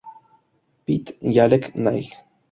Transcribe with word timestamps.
Pete 0.83 1.15
y 1.21 1.37
Alec 1.37 1.73
Knight. 1.75 2.11